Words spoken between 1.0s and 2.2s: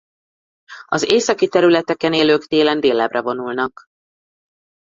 északi területeken